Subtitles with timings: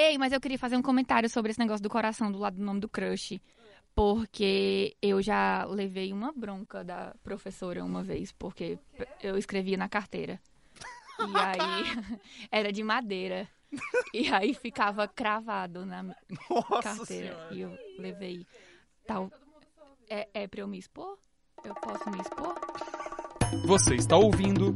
[0.00, 2.64] Ei, mas eu queria fazer um comentário sobre esse negócio do coração do lado do
[2.64, 3.38] nome do crush.
[3.94, 8.78] Porque eu já levei uma bronca da professora uma vez, porque
[9.22, 10.40] eu escrevia na carteira.
[11.18, 11.84] E aí
[12.50, 13.46] era de madeira.
[14.14, 17.34] E aí ficava cravado na Nossa carteira.
[17.34, 17.54] senhora.
[17.54, 18.46] E eu levei
[19.06, 19.30] tal.
[20.08, 21.18] É, é pra eu me expor?
[21.62, 22.54] Eu posso me expor?
[23.66, 24.74] Você está ouvindo.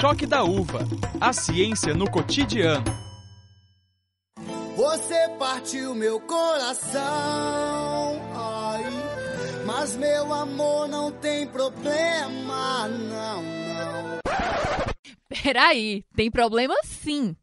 [0.00, 0.78] Choque da Uva
[1.20, 2.84] A ciência no cotidiano.
[4.76, 7.02] Você partiu meu coração,
[8.32, 8.84] ai,
[9.66, 14.18] mas meu amor não tem problema, não, não.
[15.28, 17.34] Peraí, tem problema sim.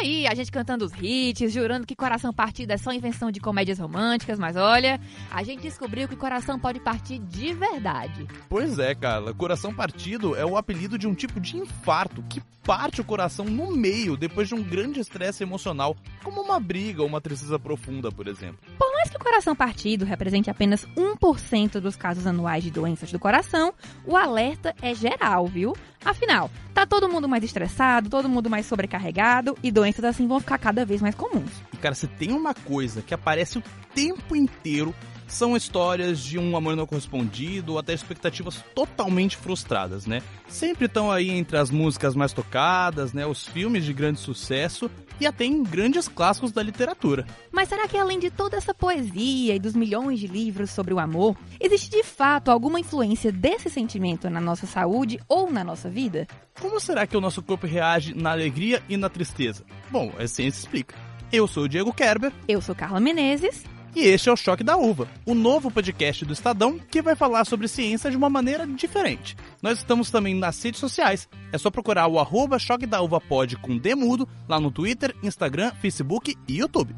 [0.00, 3.78] Aí, a gente cantando os hits, jurando que coração partido é só invenção de comédias
[3.78, 5.00] românticas, mas olha,
[5.30, 8.26] a gente descobriu que coração pode partir de verdade.
[8.48, 9.34] Pois é, Carla.
[9.34, 13.70] Coração partido é o apelido de um tipo de infarto que parte o coração no
[13.70, 18.26] meio depois de um grande estresse emocional, como uma briga ou uma tristeza profunda, por
[18.26, 18.58] exemplo.
[18.76, 23.20] Por mais que o coração partido represente apenas 1% dos casos anuais de doenças do
[23.20, 23.72] coração,
[24.04, 25.74] o alerta é geral, viu?
[26.06, 30.56] Afinal, tá todo mundo mais estressado, todo mundo mais sobrecarregado e doenças assim vão ficar
[30.56, 31.50] cada vez mais comuns.
[31.72, 33.62] E cara, se tem uma coisa que aparece o
[33.92, 34.94] tempo inteiro,
[35.26, 40.22] são histórias de um amor não correspondido ou até expectativas totalmente frustradas, né?
[40.48, 43.26] Sempre estão aí entre as músicas mais tocadas, né?
[43.26, 47.26] Os filmes de grande sucesso e até em grandes clássicos da literatura.
[47.50, 50.98] Mas será que além de toda essa poesia e dos milhões de livros sobre o
[50.98, 56.26] amor, existe de fato alguma influência desse sentimento na nossa saúde ou na nossa vida?
[56.60, 59.64] Como será que o nosso corpo reage na alegria e na tristeza?
[59.90, 60.94] Bom, a ciência explica.
[61.32, 63.75] Eu sou o Diego Kerber Eu sou Carla Menezes.
[63.96, 67.46] E este é o Choque da Uva, o novo podcast do Estadão que vai falar
[67.46, 69.34] sobre ciência de uma maneira diferente.
[69.62, 71.26] Nós estamos também nas redes sociais.
[71.50, 75.72] É só procurar o arroba Choque da Uva Pod com Demudo lá no Twitter, Instagram,
[75.80, 76.94] Facebook e YouTube.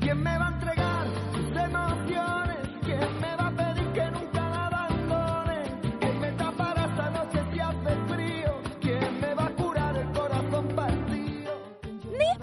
[0.00, 0.30] ¿Quién me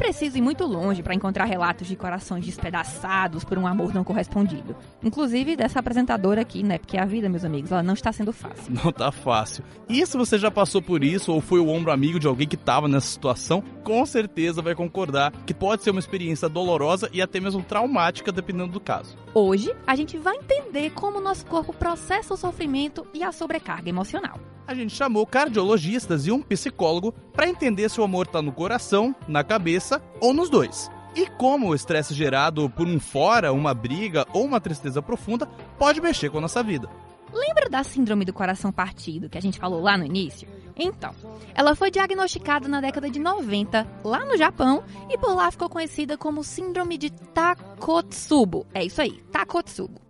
[0.06, 4.76] preciso ir muito longe para encontrar relatos de corações despedaçados por um amor não correspondido.
[5.04, 6.78] Inclusive dessa apresentadora aqui, né?
[6.78, 8.72] Porque a vida, meus amigos, ela não está sendo fácil.
[8.86, 9.64] Não tá fácil.
[9.90, 12.56] E se você já passou por isso ou foi o ombro amigo de alguém que
[12.56, 17.40] tava nessa situação, com certeza vai concordar que pode ser uma experiência dolorosa e até
[17.40, 19.18] mesmo traumática, dependendo do caso.
[19.34, 23.90] Hoje, a gente vai entender como o nosso corpo processa o sofrimento e a sobrecarga
[23.90, 24.40] emocional.
[24.68, 29.16] A gente chamou cardiologistas e um psicólogo para entender se o amor tá no coração,
[29.28, 30.90] na cabeça ou nos dois.
[31.16, 35.46] E como o estresse gerado por um fora, uma briga ou uma tristeza profunda
[35.78, 36.90] pode mexer com a nossa vida.
[37.32, 40.48] Lembra da síndrome do coração partido que a gente falou lá no início?
[40.76, 41.14] Então,
[41.54, 46.18] ela foi diagnosticada na década de 90, lá no Japão, e por lá ficou conhecida
[46.18, 48.66] como síndrome de Takotsubo.
[48.74, 50.02] É isso aí, Takotsubo.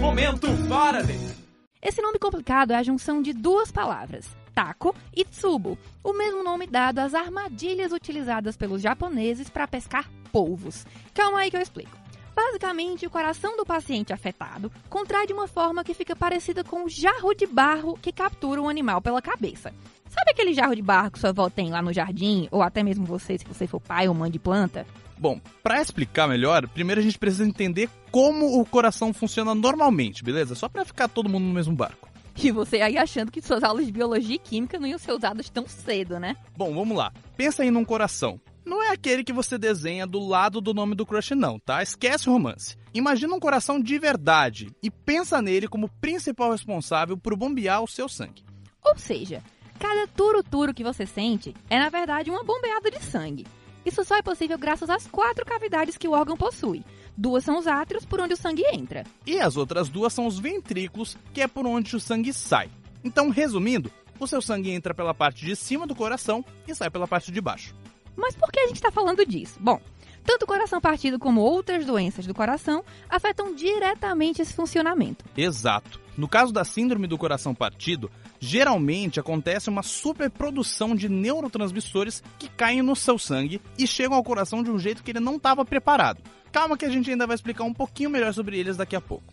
[0.00, 1.39] Momento Faraday.
[1.82, 6.66] Esse nome complicado é a junção de duas palavras, Tako e Tsubo, o mesmo nome
[6.66, 10.84] dado às armadilhas utilizadas pelos japoneses para pescar polvos.
[11.14, 11.96] Calma aí que eu explico.
[12.36, 16.88] Basicamente, o coração do paciente afetado contrai de uma forma que fica parecida com o
[16.88, 19.72] jarro de barro que captura um animal pela cabeça.
[20.10, 23.06] Sabe aquele jarro de barro que sua avó tem lá no jardim, ou até mesmo
[23.06, 24.86] você, se você for pai ou mãe de planta?
[25.20, 30.54] Bom, para explicar melhor, primeiro a gente precisa entender como o coração funciona normalmente, beleza?
[30.54, 32.08] Só para ficar todo mundo no mesmo barco.
[32.42, 35.50] E você aí achando que suas aulas de biologia e química não iam ser usadas
[35.50, 36.34] tão cedo, né?
[36.56, 37.12] Bom, vamos lá.
[37.36, 38.40] Pensa aí num coração.
[38.64, 41.82] Não é aquele que você desenha do lado do nome do crush, não, tá?
[41.82, 42.78] Esquece o romance.
[42.94, 48.08] Imagina um coração de verdade e pensa nele como principal responsável por bombear o seu
[48.08, 48.42] sangue.
[48.82, 49.42] Ou seja,
[49.78, 53.44] cada turo-turo que você sente é, na verdade, uma bombeada de sangue.
[53.84, 56.84] Isso só é possível graças às quatro cavidades que o órgão possui.
[57.16, 59.04] Duas são os átrios, por onde o sangue entra.
[59.26, 62.70] E as outras duas são os ventrículos, que é por onde o sangue sai.
[63.02, 67.08] Então, resumindo, o seu sangue entra pela parte de cima do coração e sai pela
[67.08, 67.74] parte de baixo.
[68.16, 69.58] Mas por que a gente está falando disso?
[69.60, 69.80] Bom,
[70.24, 75.24] tanto o coração partido como outras doenças do coração afetam diretamente esse funcionamento.
[75.36, 76.00] Exato.
[76.16, 82.82] No caso da síndrome do coração partido, geralmente acontece uma superprodução de neurotransmissores que caem
[82.82, 86.22] no seu sangue e chegam ao coração de um jeito que ele não estava preparado.
[86.50, 89.32] Calma que a gente ainda vai explicar um pouquinho melhor sobre eles daqui a pouco.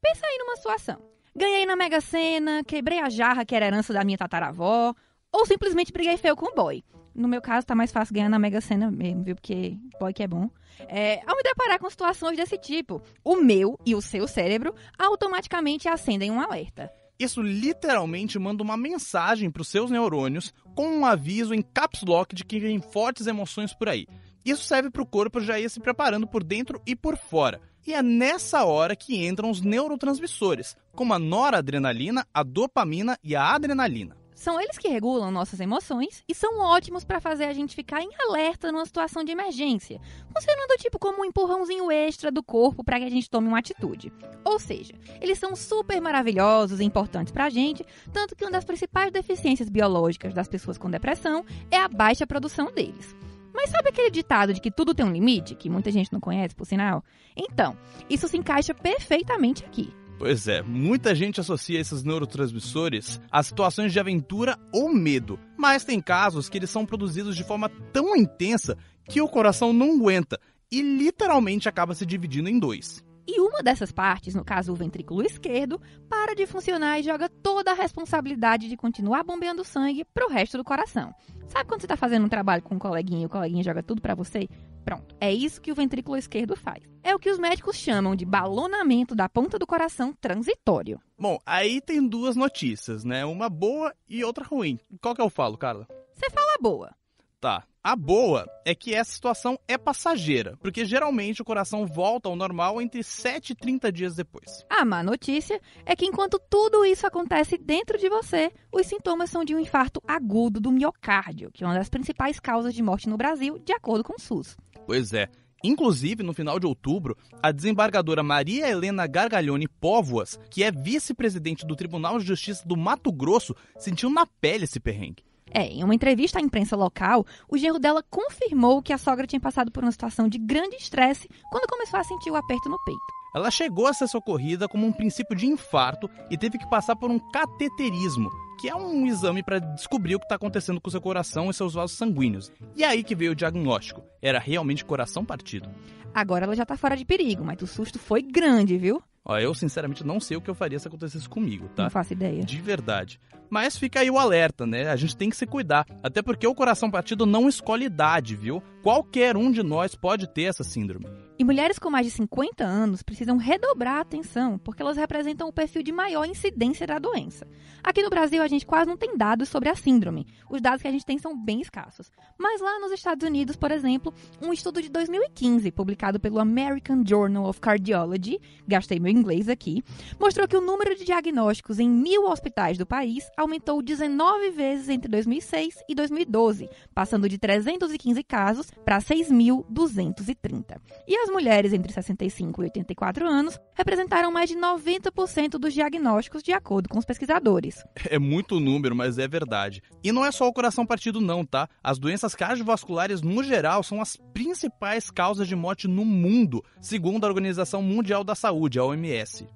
[0.00, 0.98] Pensa aí numa situação.
[1.34, 4.94] Ganhei na Mega Sena, quebrei a jarra que era herança da minha tataravó,
[5.32, 6.84] ou simplesmente briguei feio com o boy.
[7.14, 9.34] no meu caso tá mais fácil ganhar na Mega Sena mesmo, viu?
[9.34, 10.50] Porque boy que é bom.
[10.80, 15.88] É, ao me deparar com situações desse tipo, o meu e o seu cérebro automaticamente
[15.88, 16.92] acendem um alerta.
[17.18, 22.34] Isso literalmente manda uma mensagem para os seus neurônios com um aviso em caps lock
[22.34, 24.06] de que vem fortes emoções por aí.
[24.44, 27.60] Isso serve para o corpo já ir se preparando por dentro e por fora.
[27.86, 33.54] E é nessa hora que entram os neurotransmissores, como a noradrenalina, a dopamina e a
[33.54, 34.21] adrenalina.
[34.42, 38.10] São eles que regulam nossas emoções e são ótimos para fazer a gente ficar em
[38.26, 40.00] alerta numa situação de emergência,
[40.34, 44.12] funcionando tipo como um empurrãozinho extra do corpo para que a gente tome uma atitude.
[44.44, 48.64] Ou seja, eles são super maravilhosos e importantes para a gente, tanto que uma das
[48.64, 53.14] principais deficiências biológicas das pessoas com depressão é a baixa produção deles.
[53.54, 56.52] Mas sabe aquele ditado de que tudo tem um limite, que muita gente não conhece,
[56.52, 57.04] por sinal?
[57.36, 57.78] Então,
[58.10, 59.94] isso se encaixa perfeitamente aqui.
[60.22, 66.00] Pois é, muita gente associa esses neurotransmissores a situações de aventura ou medo, mas tem
[66.00, 68.78] casos que eles são produzidos de forma tão intensa
[69.08, 70.38] que o coração não aguenta
[70.70, 73.04] e literalmente acaba se dividindo em dois.
[73.26, 77.72] E uma dessas partes, no caso o ventrículo esquerdo, para de funcionar e joga toda
[77.72, 81.12] a responsabilidade de continuar bombeando sangue pro resto do coração.
[81.48, 84.00] Sabe quando você tá fazendo um trabalho com um coleguinha e o coleguinha joga tudo
[84.00, 84.48] para você?
[84.84, 86.82] Pronto, é isso que o ventrículo esquerdo faz.
[87.02, 91.00] É o que os médicos chamam de balonamento da ponta do coração transitório.
[91.18, 93.24] Bom, aí tem duas notícias, né?
[93.24, 94.78] Uma boa e outra ruim.
[95.00, 95.86] Qual que eu falo, Carla?
[96.12, 96.94] Você fala boa.
[97.40, 97.64] Tá.
[97.84, 102.80] A boa é que essa situação é passageira, porque geralmente o coração volta ao normal
[102.80, 104.64] entre 7 e 30 dias depois.
[104.70, 109.44] A má notícia é que enquanto tudo isso acontece dentro de você, os sintomas são
[109.44, 113.16] de um infarto agudo do miocárdio, que é uma das principais causas de morte no
[113.16, 114.56] Brasil, de acordo com o SUS.
[114.86, 115.28] Pois é.
[115.64, 121.74] Inclusive, no final de outubro, a desembargadora Maria Helena Gargalhoni Póvoas, que é vice-presidente do
[121.74, 125.24] Tribunal de Justiça do Mato Grosso, sentiu na pele esse perrengue.
[125.54, 129.40] É, em uma entrevista à imprensa local, o genro dela confirmou que a sogra tinha
[129.40, 133.00] passado por uma situação de grande estresse quando começou a sentir o aperto no peito.
[133.34, 137.10] Ela chegou a ser socorrida como um princípio de infarto e teve que passar por
[137.10, 141.50] um cateterismo, que é um exame para descobrir o que está acontecendo com seu coração
[141.50, 142.52] e seus vasos sanguíneos.
[142.76, 145.68] E é aí que veio o diagnóstico: era realmente coração partido.
[146.14, 149.02] Agora ela já tá fora de perigo, mas o susto foi grande, viu?
[149.24, 151.84] Ó, eu sinceramente não sei o que eu faria se acontecesse comigo, tá?
[151.84, 152.42] Não faço ideia.
[152.42, 153.20] De verdade.
[153.48, 154.88] Mas fica aí o alerta, né?
[154.88, 155.86] A gente tem que se cuidar.
[156.02, 158.62] Até porque o coração partido não escolhe idade, viu?
[158.82, 161.06] Qualquer um de nós pode ter essa síndrome.
[161.38, 165.52] E mulheres com mais de 50 anos precisam redobrar a atenção, porque elas representam o
[165.52, 167.46] perfil de maior incidência da doença.
[167.82, 170.26] Aqui no Brasil, a gente quase não tem dados sobre a síndrome.
[170.48, 172.12] Os dados que a gente tem são bem escassos.
[172.38, 174.12] Mas lá nos Estados Unidos, por exemplo,
[174.42, 178.38] um estudo de 2015, publicado pelo American Journal of Cardiology,
[178.68, 179.82] gastei meu inglês aqui,
[180.20, 185.10] mostrou que o número de diagnósticos em mil hospitais do país aumentou 19 vezes entre
[185.10, 190.78] 2006 e 2012, passando de 315 casos para 6.230.
[191.08, 196.52] E as mulheres entre 65 e 84 anos representaram mais de 90% dos diagnósticos, de
[196.52, 197.84] acordo com os pesquisadores.
[198.10, 199.82] É muito número, mas é verdade.
[200.02, 201.68] E não é só o coração partido, não, tá?
[201.82, 207.28] As doenças cardiovasculares, no geral, são as principais causas de morte no mundo, segundo a
[207.28, 209.46] Organização Mundial da Saúde, a OMS.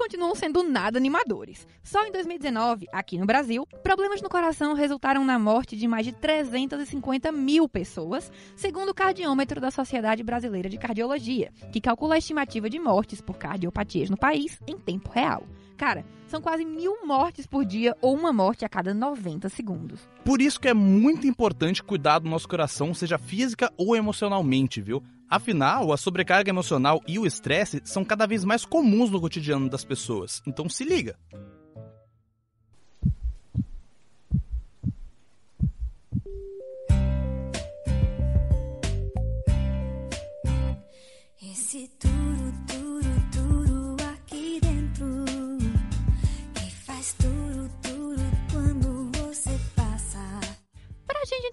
[0.00, 1.68] Continuam sendo nada animadores.
[1.82, 6.12] Só em 2019, aqui no Brasil, problemas no coração resultaram na morte de mais de
[6.12, 12.70] 350 mil pessoas, segundo o cardiômetro da Sociedade Brasileira de Cardiologia, que calcula a estimativa
[12.70, 15.46] de mortes por cardiopatias no país em tempo real.
[15.76, 20.08] Cara, são quase mil mortes por dia ou uma morte a cada 90 segundos.
[20.24, 25.02] Por isso que é muito importante cuidar do nosso coração, seja física ou emocionalmente, viu?
[25.30, 29.84] Afinal, a sobrecarga emocional e o estresse são cada vez mais comuns no cotidiano das
[29.84, 30.42] pessoas.
[30.44, 31.16] Então se liga.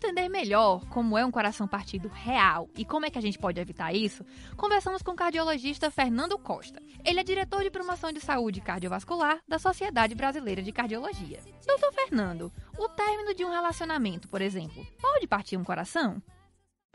[0.07, 3.59] Entender melhor como é um coração partido real e como é que a gente pode
[3.59, 4.23] evitar isso,
[4.55, 6.81] conversamos com o cardiologista Fernando Costa.
[7.03, 11.39] Ele é diretor de promoção de saúde cardiovascular da Sociedade Brasileira de Cardiologia.
[11.67, 16.21] Doutor Fernando, o término de um relacionamento, por exemplo, pode partir um coração?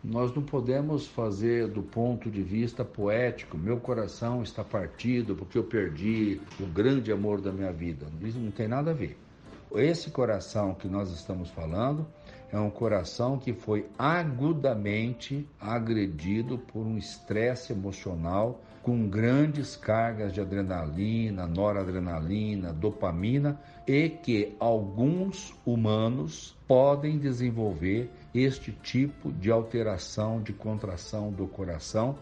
[0.02, 5.64] Nós não podemos fazer do ponto de vista poético, meu coração está partido porque eu
[5.64, 8.06] perdi o grande amor da minha vida.
[8.22, 9.18] Isso não tem nada a ver.
[9.74, 12.06] Esse coração que nós estamos falando
[12.52, 20.40] é um coração que foi agudamente agredido por um estresse emocional com grandes cargas de
[20.40, 31.30] adrenalina, noradrenalina, dopamina e que alguns humanos podem desenvolver este tipo de alteração de contração
[31.30, 32.18] do coração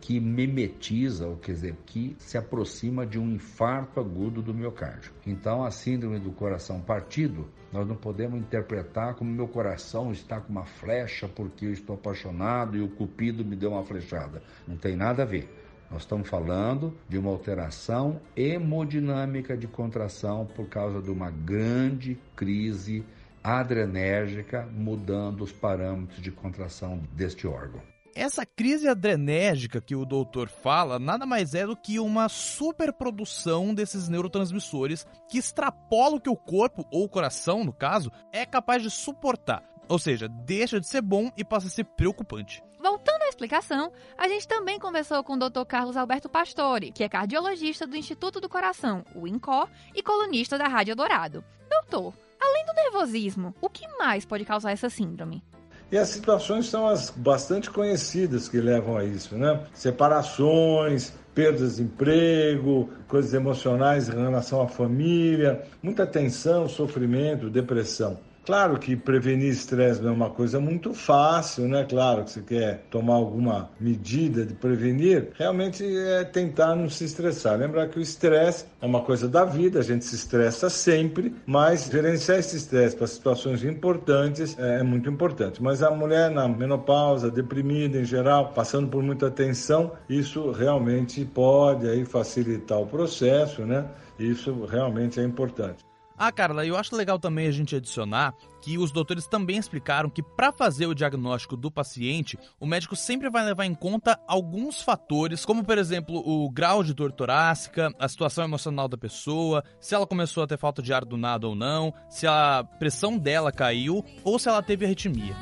[0.00, 5.12] que mimetiza, ou quer dizer, que se aproxima de um infarto agudo do miocárdio.
[5.26, 10.50] Então, a síndrome do coração partido, nós não podemos interpretar como meu coração está com
[10.50, 14.42] uma flecha porque eu estou apaixonado e o cupido me deu uma flechada.
[14.66, 15.48] Não tem nada a ver.
[15.90, 23.04] Nós estamos falando de uma alteração hemodinâmica de contração por causa de uma grande crise
[23.42, 27.89] adrenérgica mudando os parâmetros de contração deste órgão.
[28.14, 34.08] Essa crise adrenérgica que o doutor fala nada mais é do que uma superprodução desses
[34.08, 38.90] neurotransmissores que extrapola o que o corpo, ou o coração no caso, é capaz de
[38.90, 39.62] suportar.
[39.88, 42.62] Ou seja, deixa de ser bom e passa a ser preocupante.
[42.80, 45.64] Voltando à explicação, a gente também conversou com o Dr.
[45.66, 50.66] Carlos Alberto Pastore, que é cardiologista do Instituto do Coração, o INCOR, e colunista da
[50.66, 51.44] Rádio Dourado.
[51.68, 55.42] Doutor, além do nervosismo, o que mais pode causar essa síndrome?
[55.92, 59.60] E as situações são as bastante conhecidas que levam a isso, né?
[59.74, 68.18] Separações, perdas de emprego, coisas emocionais em relação à família, muita tensão, sofrimento, depressão.
[68.50, 71.86] Claro que prevenir estresse não é uma coisa muito fácil, né?
[71.88, 77.56] Claro que você quer tomar alguma medida de prevenir, realmente é tentar não se estressar.
[77.56, 81.84] Lembrar que o estresse é uma coisa da vida, a gente se estressa sempre, mas
[81.84, 85.62] gerenciar esse estresse para situações importantes é, é muito importante.
[85.62, 91.88] Mas a mulher na menopausa, deprimida em geral, passando por muita tensão, isso realmente pode
[91.88, 93.86] aí facilitar o processo, né?
[94.18, 95.89] Isso realmente é importante.
[96.22, 100.22] Ah, Carla, eu acho legal também a gente adicionar que os doutores também explicaram que
[100.22, 105.46] para fazer o diagnóstico do paciente, o médico sempre vai levar em conta alguns fatores,
[105.46, 110.06] como por exemplo o grau de dor torácica, a situação emocional da pessoa, se ela
[110.06, 114.04] começou a ter falta de ar do nada ou não, se a pressão dela caiu
[114.22, 115.34] ou se ela teve arritmia.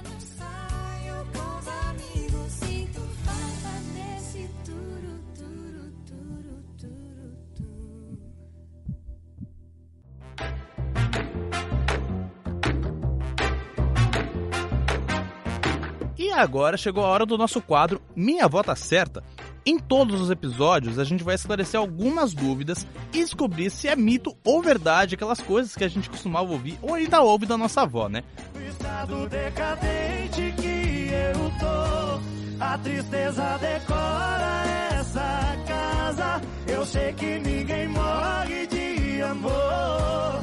[16.38, 19.22] Agora chegou a hora do nosso quadro Minha Avó Tá Certa.
[19.66, 24.34] Em todos os episódios, a gente vai esclarecer algumas dúvidas e descobrir se é mito
[24.44, 28.08] ou verdade aquelas coisas que a gente costumava ouvir ou ainda ouve da nossa avó,
[28.08, 28.22] né?
[28.54, 34.62] O estado decadente que eu tô, a tristeza decora
[34.98, 36.40] essa casa.
[36.66, 40.42] Eu sei que ninguém morre de amor,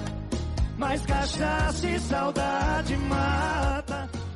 [0.77, 3.84] mas cachaça e saudade mata.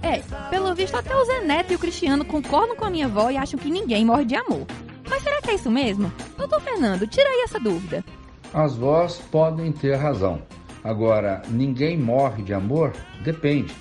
[0.10, 3.30] É, pelo visto até o Zé Neto e o Cristiano concordam com a minha avó
[3.30, 4.66] e acham que ninguém morre de amor.
[5.08, 6.12] Mas será que é isso mesmo?
[6.36, 8.04] Doutor Fernando, tira aí essa dúvida.
[8.52, 10.42] As vós podem ter razão.
[10.84, 12.92] Agora, ninguém morre de amor?
[13.24, 13.72] Depende.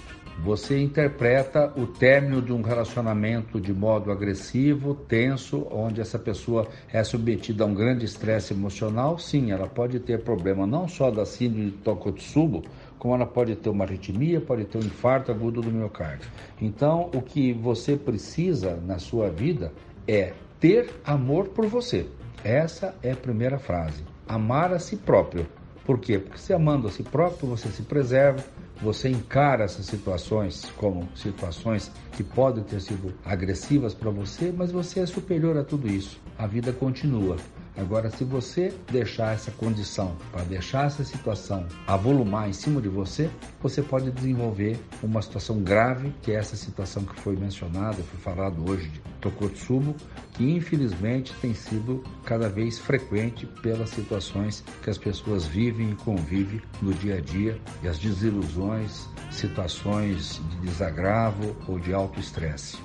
[0.44, 7.02] Você interpreta o término de um relacionamento de modo agressivo, tenso, onde essa pessoa é
[7.02, 9.18] submetida a um grande estresse emocional?
[9.18, 12.62] Sim, ela pode ter problema não só da síndrome de Tokotsubo,
[12.98, 16.28] como ela pode ter uma arritmia, pode ter um infarto agudo do miocárdio.
[16.60, 19.72] Então, o que você precisa na sua vida
[20.06, 22.06] é ter amor por você.
[22.42, 24.04] Essa é a primeira frase.
[24.26, 25.46] Amar a si próprio.
[25.84, 26.18] Por quê?
[26.18, 28.44] Porque se amando a si próprio, você se preserva,
[28.80, 35.00] você encara essas situações como situações que podem ter sido agressivas para você, mas você
[35.00, 36.20] é superior a tudo isso.
[36.36, 37.36] A vida continua.
[37.78, 43.30] Agora, se você deixar essa condição, para deixar essa situação avolumar em cima de você,
[43.62, 48.68] você pode desenvolver uma situação grave, que é essa situação que foi mencionada, foi falado
[48.68, 49.94] hoje de Tokotsubo,
[50.32, 56.60] que infelizmente tem sido cada vez frequente pelas situações que as pessoas vivem e convivem
[56.82, 62.76] no dia a dia e as desilusões, situações de desagravo ou de alto estresse.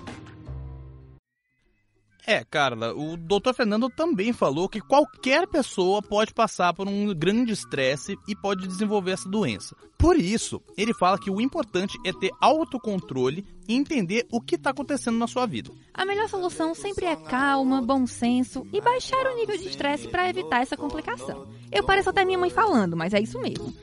[2.26, 3.54] É, Carla, o Dr.
[3.54, 9.12] Fernando também falou que qualquer pessoa pode passar por um grande estresse e pode desenvolver
[9.12, 9.76] essa doença.
[9.98, 14.70] Por isso, ele fala que o importante é ter autocontrole e entender o que está
[14.70, 15.72] acontecendo na sua vida.
[15.94, 20.30] A melhor solução sempre é calma, bom senso e baixar o nível de estresse para
[20.30, 21.48] evitar essa complicação.
[21.72, 23.74] Eu pareço até minha mãe falando, mas é isso mesmo.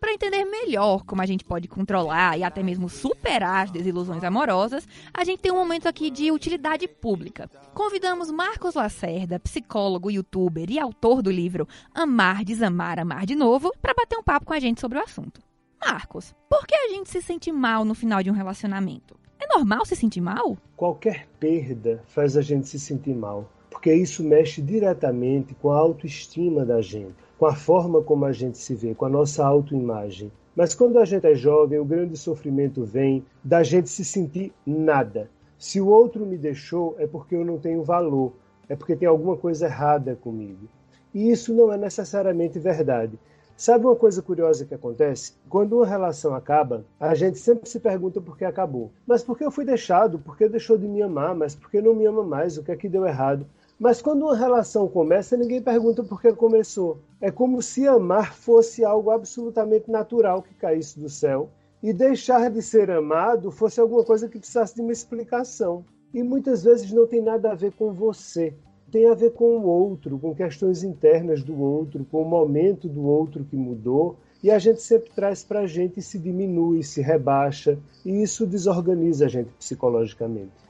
[0.00, 4.86] Para entender melhor como a gente pode controlar e até mesmo superar as desilusões amorosas,
[5.12, 7.50] a gente tem um momento aqui de utilidade pública.
[7.74, 13.94] Convidamos Marcos Lacerda, psicólogo, youtuber e autor do livro Amar, Desamar, Amar de Novo, para
[13.94, 15.40] bater um papo com a gente sobre o assunto.
[15.84, 19.18] Marcos, por que a gente se sente mal no final de um relacionamento?
[19.40, 20.56] É normal se sentir mal?
[20.76, 26.64] Qualquer perda faz a gente se sentir mal, porque isso mexe diretamente com a autoestima
[26.64, 30.30] da gente, com a forma como a gente se vê, com a nossa autoimagem.
[30.56, 35.30] Mas quando a gente é jovem, o grande sofrimento vem da gente se sentir nada.
[35.56, 38.32] Se o outro me deixou, é porque eu não tenho valor,
[38.68, 40.68] é porque tem alguma coisa errada comigo.
[41.14, 43.16] E isso não é necessariamente verdade.
[43.56, 45.32] Sabe uma coisa curiosa que acontece?
[45.48, 48.92] Quando uma relação acaba, a gente sempre se pergunta por que acabou.
[49.06, 50.18] Mas por que eu fui deixado?
[50.18, 51.34] Por que deixou de me amar?
[51.34, 52.56] Mas por que não me ama mais?
[52.56, 53.46] O que é que deu errado?
[53.78, 56.98] Mas quando uma relação começa, ninguém pergunta por que começou.
[57.20, 61.48] É como se amar fosse algo absolutamente natural que caísse do céu
[61.80, 65.84] e deixar de ser amado fosse alguma coisa que precisasse de uma explicação.
[66.12, 68.52] E muitas vezes não tem nada a ver com você,
[68.90, 73.06] tem a ver com o outro, com questões internas do outro, com o momento do
[73.06, 74.16] outro que mudou.
[74.42, 78.44] E a gente sempre traz para a gente e se diminui, se rebaixa, e isso
[78.44, 80.67] desorganiza a gente psicologicamente.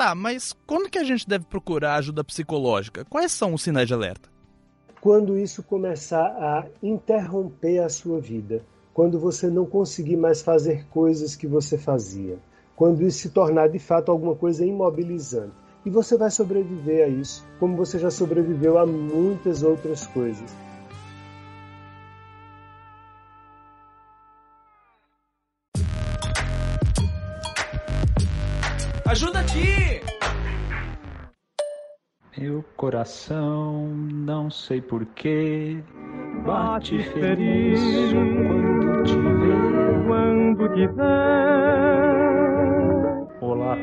[0.00, 3.04] Tá, mas quando que a gente deve procurar ajuda psicológica?
[3.04, 4.30] Quais são os sinais de alerta?
[4.98, 8.64] Quando isso começar a interromper a sua vida,
[8.94, 12.38] quando você não conseguir mais fazer coisas que você fazia,
[12.74, 15.52] quando isso se tornar de fato alguma coisa imobilizante.
[15.84, 20.50] E você vai sobreviver a isso, como você já sobreviveu a muitas outras coisas.
[32.60, 35.82] Meu coração, não sei porquê,
[36.44, 37.80] bate feliz
[38.12, 40.06] quando te vê.
[40.06, 42.09] Quando te ver.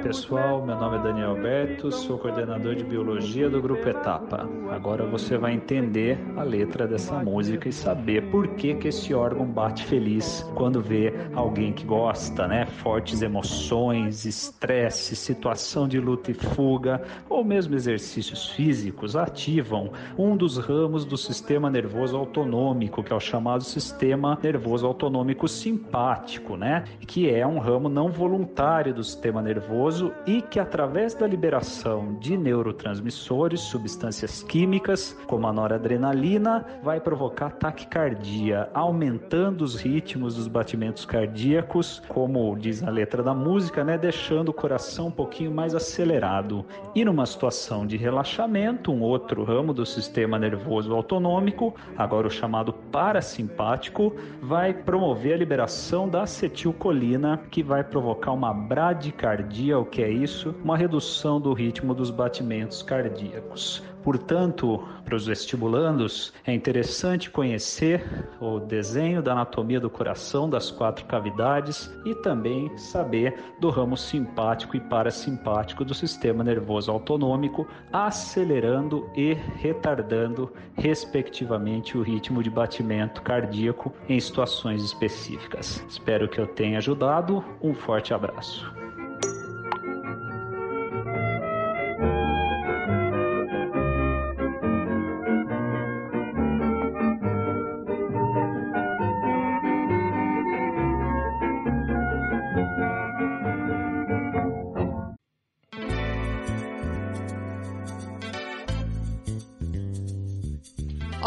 [0.04, 4.48] Pessoal, meu nome é Daniel Alberto, sou coordenador de biologia do Grupo Etapa.
[4.70, 9.46] Agora você vai entender a letra dessa música e saber por que, que esse órgão
[9.46, 12.66] bate feliz quando vê alguém que gosta, né?
[12.66, 20.58] Fortes emoções, estresse, situação de luta e fuga, ou mesmo exercícios físicos ativam um dos
[20.58, 26.84] ramos do sistema nervoso autonômico, que é o chamado sistema nervoso autonômico simpático, né?
[27.02, 29.87] Que é um ramo não voluntário do sistema nervoso
[30.26, 38.70] e que através da liberação de neurotransmissores, substâncias químicas, como a noradrenalina, vai provocar taquicardia,
[38.74, 44.54] aumentando os ritmos dos batimentos cardíacos, como diz a letra da música, né, deixando o
[44.54, 46.66] coração um pouquinho mais acelerado.
[46.94, 52.74] E numa situação de relaxamento, um outro ramo do sistema nervoso autonômico, agora o chamado
[52.74, 60.10] parasimpático, vai promover a liberação da acetilcolina, que vai provocar uma bradicardia o que é
[60.10, 60.56] isso?
[60.64, 63.84] Uma redução do ritmo dos batimentos cardíacos.
[64.08, 68.02] Portanto, para os vestibulandos, é interessante conhecer
[68.40, 74.78] o desenho da anatomia do coração das quatro cavidades e também saber do ramo simpático
[74.78, 83.92] e parasimpático do sistema nervoso autonômico, acelerando e retardando, respectivamente, o ritmo de batimento cardíaco
[84.08, 85.84] em situações específicas.
[85.90, 87.44] Espero que eu tenha ajudado.
[87.62, 88.87] Um forte abraço.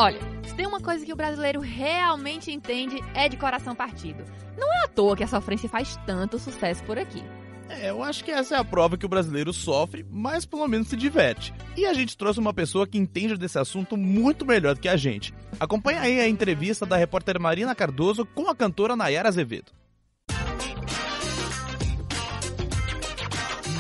[0.00, 4.24] Olha, se tem uma coisa que o brasileiro realmente entende é de coração partido.
[4.56, 7.22] Não é à toa que a sofrência faz tanto sucesso por aqui.
[7.68, 10.88] É, eu acho que essa é a prova que o brasileiro sofre, mas pelo menos
[10.88, 11.52] se diverte.
[11.76, 14.96] E a gente trouxe uma pessoa que entende desse assunto muito melhor do que a
[14.96, 15.34] gente.
[15.60, 19.70] Acompanha aí a entrevista da repórter Marina Cardoso com a cantora Nayara Azevedo.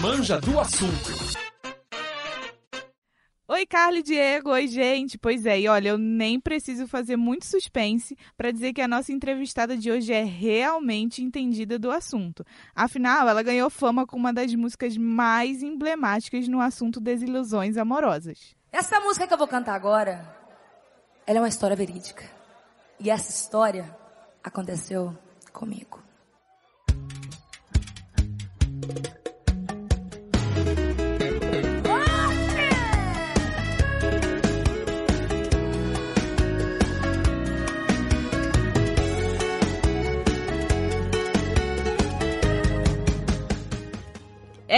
[0.02, 1.19] Manja do assunto.
[3.72, 4.50] E Diego.
[4.50, 5.16] Oi, gente.
[5.16, 9.12] Pois é, e olha, eu nem preciso fazer muito suspense para dizer que a nossa
[9.12, 12.44] entrevistada de hoje é realmente entendida do assunto.
[12.74, 18.56] Afinal, ela ganhou fama com uma das músicas mais emblemáticas no assunto desilusões amorosas.
[18.72, 20.36] Essa música que eu vou cantar agora,
[21.24, 22.24] ela é uma história verídica.
[22.98, 23.96] E essa história
[24.42, 25.16] aconteceu
[25.52, 26.02] comigo.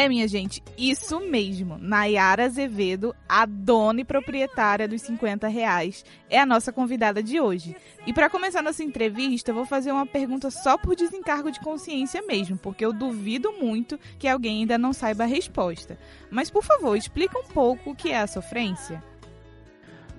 [0.02, 1.78] É, minha gente, isso mesmo.
[1.78, 7.76] Nayara Azevedo, a dona e proprietária dos 50 reais, é a nossa convidada de hoje.
[8.04, 12.20] E para começar nossa entrevista, eu vou fazer uma pergunta só por desencargo de consciência
[12.22, 15.96] mesmo, porque eu duvido muito que alguém ainda não saiba a resposta.
[16.28, 19.00] Mas, por favor, explica um pouco o que é a sofrência.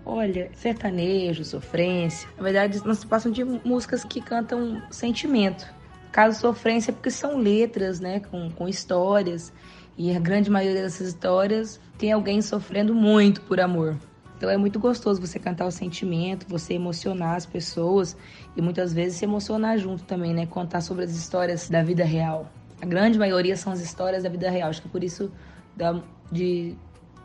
[0.05, 5.82] Olha, sertanejo, sofrência, na verdade não se passam de músicas que cantam sentimento.
[6.13, 9.51] Caso sofrência, é porque são letras, né, com, com histórias,
[9.97, 13.97] e a grande maioria dessas histórias tem alguém sofrendo muito por amor.
[14.37, 18.15] Então é muito gostoso você cantar o sentimento, você emocionar as pessoas
[18.55, 22.47] e muitas vezes se emocionar junto também, né, contar sobre as histórias da vida real.
[22.79, 25.31] A grande maioria são as histórias da vida real, acho que por isso
[25.75, 25.99] da,
[26.31, 26.75] de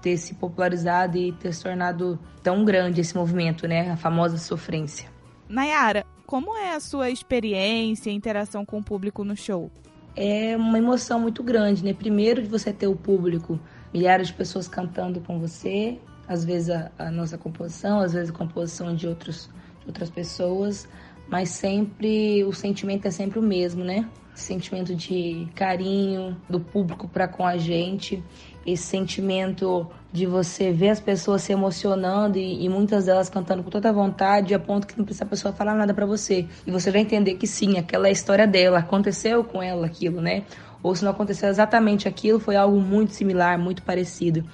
[0.01, 3.90] ter se popularizado e ter se tornado tão grande esse movimento, né?
[3.90, 5.11] A famosa sofrência.
[5.46, 9.70] Nayara, como é a sua experiência e interação com o público no show?
[10.14, 11.94] É uma emoção muito grande, né?
[11.94, 13.58] Primeiro de você ter o público,
[13.94, 18.34] milhares de pessoas cantando com você, às vezes a, a nossa composição, às vezes a
[18.34, 19.48] composição de, outros,
[19.80, 20.86] de outras pessoas,
[21.28, 24.08] mas sempre o sentimento é sempre o mesmo, né?
[24.34, 28.22] Sentimento de carinho do público para com a gente,
[28.64, 33.70] esse sentimento de você ver as pessoas se emocionando e, e, muitas delas cantando com
[33.70, 36.46] toda vontade, a ponto que não precisa a pessoa falar nada para você.
[36.66, 40.20] E você vai entender que sim, aquela é a história dela, aconteceu com ela aquilo,
[40.20, 40.44] né?
[40.82, 44.44] Ou se não aconteceu exatamente aquilo, foi algo muito similar, muito parecido.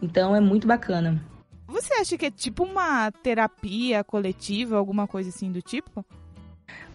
[0.00, 1.22] Então é muito bacana.
[1.76, 6.02] Você acha que é tipo uma terapia coletiva, alguma coisa assim do tipo?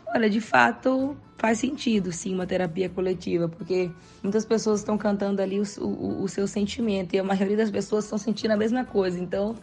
[0.07, 3.91] Olha, de fato faz sentido, sim, uma terapia coletiva, porque
[4.23, 8.05] muitas pessoas estão cantando ali o, o, o seu sentimento e a maioria das pessoas
[8.05, 9.19] estão sentindo a mesma coisa.
[9.19, 9.55] Então,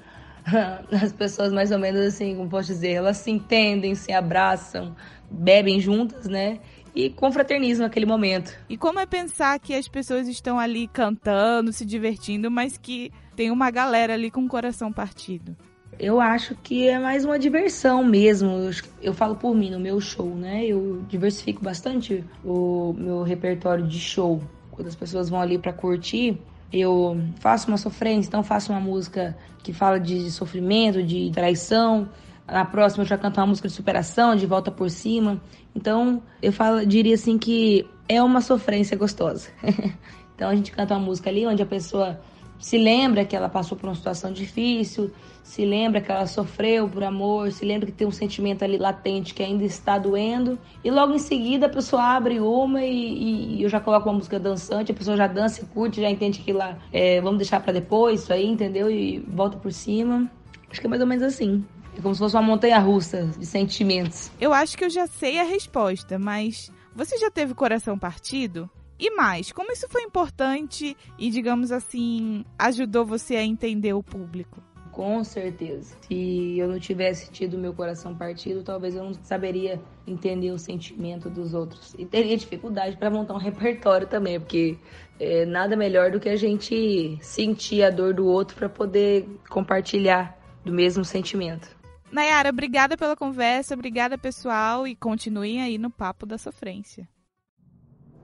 [1.03, 4.95] as pessoas mais ou menos assim, como posso dizer, elas se entendem, se abraçam,
[5.29, 6.61] bebem juntas, né?
[6.95, 8.57] E confraternizam naquele momento.
[8.69, 13.53] E como é pensar que as pessoas estão ali cantando, se divertindo, mas que tem
[13.53, 15.57] uma galera ali com o coração partido?
[15.97, 18.51] Eu acho que é mais uma diversão mesmo.
[18.51, 18.71] Eu,
[19.01, 20.67] eu, falo por mim no meu show, né?
[20.67, 24.43] Eu diversifico bastante o meu repertório de show.
[24.73, 26.37] Quando as pessoas vão ali para curtir,
[26.73, 32.09] eu faço uma sofrência, então faço uma música que fala de sofrimento, de traição.
[32.45, 35.41] Na próxima eu já canto uma música de superação, de volta por cima.
[35.77, 39.49] Então eu falo, diria assim que é uma sofrência gostosa.
[40.35, 42.19] então a gente canta uma música ali onde a pessoa
[42.59, 45.11] se lembra que ela passou por uma situação difícil,
[45.43, 49.33] se lembra que ela sofreu por amor, se lembra que tem um sentimento ali latente
[49.33, 53.69] que ainda está doendo, e logo em seguida a pessoa abre uma e, e eu
[53.69, 56.79] já coloco uma música dançante, a pessoa já dança e curte, já entende que lá
[56.93, 58.91] é, vamos deixar para depois, isso aí, entendeu?
[58.91, 60.31] E volta por cima.
[60.71, 61.65] Acho que é mais ou menos assim.
[61.97, 64.31] É como se fosse uma montanha russa de sentimentos.
[64.41, 68.69] Eu acho que eu já sei a resposta, mas você já teve coração partido?
[68.99, 74.61] E mais, como isso foi importante e, digamos assim, ajudou você a entender o público?
[74.91, 75.97] Com certeza.
[76.09, 81.31] Se eu não tivesse tido meu coração partido, talvez eu não saberia entender o sentimento
[81.31, 81.95] dos outros.
[81.97, 84.77] E teria dificuldade para montar um repertório também, porque
[85.21, 90.37] é, nada melhor do que a gente sentir a dor do outro para poder compartilhar
[90.65, 91.79] do mesmo sentimento.
[92.11, 97.09] Nayara, obrigada pela conversa, obrigada pessoal e continuem aí no Papo da Sofrência.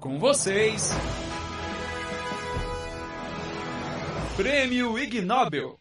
[0.04, 0.90] Com vocês,
[4.36, 5.80] Prêmio Ig Nobel.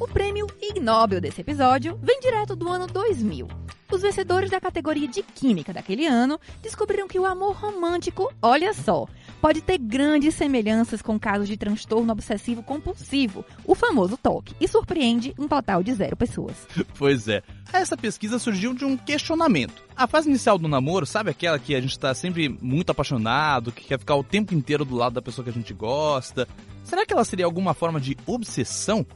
[0.00, 3.46] O prêmio Ig Nobel desse episódio vem direto do ano 2000.
[3.92, 9.06] Os vencedores da categoria de Química daquele ano descobriram que o amor romântico, olha só,
[9.40, 15.34] pode ter grandes semelhanças com casos de transtorno obsessivo compulsivo, o famoso TOC, e surpreende
[15.38, 16.56] um total de zero pessoas.
[16.98, 17.42] Pois é.
[17.72, 19.82] Essa pesquisa surgiu de um questionamento.
[19.96, 23.84] A fase inicial do namoro, sabe aquela que a gente tá sempre muito apaixonado, que
[23.84, 26.46] quer ficar o tempo inteiro do lado da pessoa que a gente gosta?
[26.84, 29.06] Será que ela seria alguma forma de obsessão?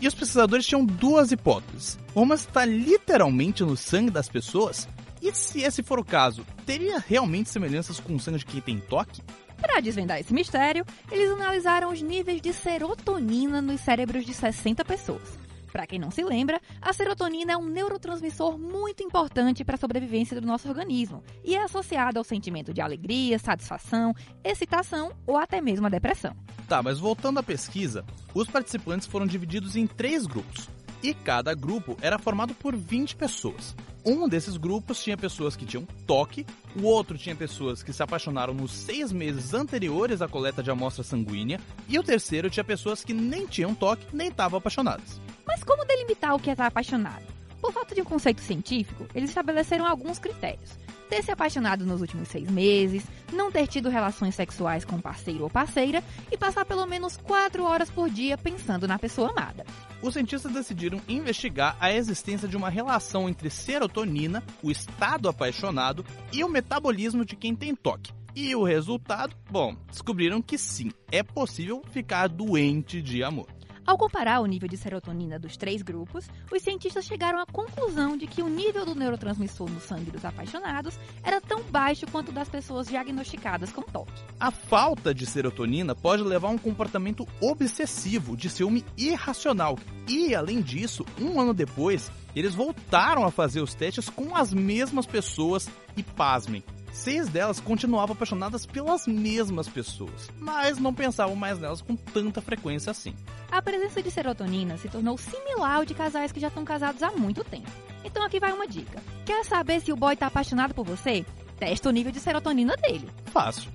[0.00, 1.98] E os pesquisadores tinham duas hipóteses.
[2.14, 4.88] Uma está literalmente no sangue das pessoas,
[5.22, 8.80] e se esse for o caso, teria realmente semelhanças com o sangue de quem tem
[8.80, 9.22] toque?
[9.60, 15.38] Para desvendar esse mistério, eles analisaram os níveis de serotonina nos cérebros de 60 pessoas.
[15.70, 20.40] Para quem não se lembra, a serotonina é um neurotransmissor muito importante para a sobrevivência
[20.40, 25.86] do nosso organismo e é associada ao sentimento de alegria, satisfação, excitação ou até mesmo
[25.86, 26.34] a depressão.
[26.68, 30.68] Tá, mas voltando à pesquisa, os participantes foram divididos em três grupos
[31.02, 33.74] e cada grupo era formado por 20 pessoas.
[34.04, 38.54] Um desses grupos tinha pessoas que tinham toque, o outro tinha pessoas que se apaixonaram
[38.54, 43.12] nos seis meses anteriores à coleta de amostra sanguínea, e o terceiro tinha pessoas que
[43.12, 45.20] nem tinham toque nem estavam apaixonadas.
[45.46, 47.24] Mas como delimitar o que é estar apaixonado?
[47.60, 50.78] Por falta de um conceito científico, eles estabeleceram alguns critérios.
[51.10, 55.50] Ter se apaixonado nos últimos seis meses, não ter tido relações sexuais com parceiro ou
[55.50, 59.66] parceira e passar pelo menos quatro horas por dia pensando na pessoa amada.
[60.00, 66.44] Os cientistas decidiram investigar a existência de uma relação entre serotonina, o estado apaixonado e
[66.44, 68.12] o metabolismo de quem tem toque.
[68.36, 69.34] E o resultado?
[69.50, 73.59] Bom, descobriram que sim, é possível ficar doente de amor.
[73.86, 78.26] Ao comparar o nível de serotonina dos três grupos, os cientistas chegaram à conclusão de
[78.26, 82.86] que o nível do neurotransmissor no sangue dos apaixonados era tão baixo quanto das pessoas
[82.86, 84.22] diagnosticadas com toque.
[84.38, 89.78] A falta de serotonina pode levar a um comportamento obsessivo, de ciúme irracional.
[90.08, 95.06] E, além disso, um ano depois, eles voltaram a fazer os testes com as mesmas
[95.06, 96.62] pessoas e, pasmem,
[96.92, 102.90] seis delas continuavam apaixonadas pelas mesmas pessoas, mas não pensavam mais nelas com tanta frequência
[102.90, 103.14] assim.
[103.50, 107.10] A presença de serotonina se tornou similar ao de casais que já estão casados há
[107.12, 107.70] muito tempo.
[108.04, 109.02] Então aqui vai uma dica.
[109.24, 111.24] Quer saber se o boy tá apaixonado por você?
[111.58, 113.08] Testa o nível de serotonina dele.
[113.26, 113.70] Fácil.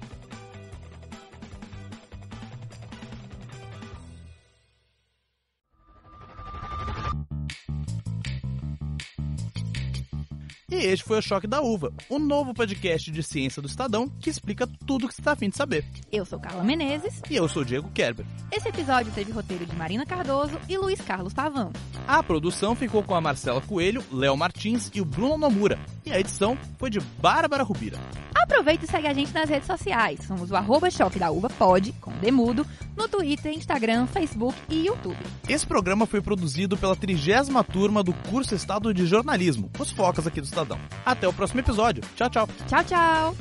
[10.75, 14.29] E este foi o Choque da Uva, o novo podcast de ciência do Estadão que
[14.29, 15.85] explica tudo o que você está afim de saber.
[16.11, 17.21] Eu sou Carla Menezes.
[17.29, 18.25] E eu sou Diego Kerber.
[18.51, 21.71] Esse episódio teve roteiro de Marina Cardoso e Luiz Carlos Pavão.
[22.05, 25.79] A produção ficou com a Marcela Coelho, Léo Martins e o Bruno Nomura.
[26.05, 27.97] E a edição foi de Bárbara Rubira.
[28.35, 30.19] Aproveita e segue a gente nas redes sociais.
[30.27, 35.17] Somos o arroba Choque da Uva Pod, com Demudo, no Twitter, Instagram, Facebook e YouTube.
[35.47, 40.41] Esse programa foi produzido pela trigésima turma do curso Estado de Jornalismo, os focas aqui
[40.41, 40.64] do Estadão.
[41.06, 42.04] Até o próximo episódio.
[42.15, 42.49] Tchau, tchau.
[42.67, 43.36] Tchau, tchau.